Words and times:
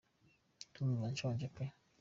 Ndumva 0.71 1.05
nshonje 1.13 1.47
pee! 1.55 1.73